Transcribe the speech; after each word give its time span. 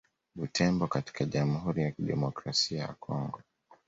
Butembo 0.35 0.87
katika 0.87 1.25
Jamhuri 1.25 1.81
ya 1.81 1.91
Kidemokrasia 1.91 2.79
ya 2.81 2.93
Kongo 2.99 3.41